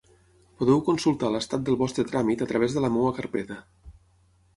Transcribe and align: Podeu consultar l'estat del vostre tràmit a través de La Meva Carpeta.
Podeu 0.61 0.79
consultar 0.85 1.29
l'estat 1.35 1.67
del 1.67 1.77
vostre 1.81 2.05
tràmit 2.13 2.41
a 2.45 2.47
través 2.53 2.79
de 2.79 2.83
La 2.87 2.91
Meva 2.97 3.13
Carpeta. 3.19 3.59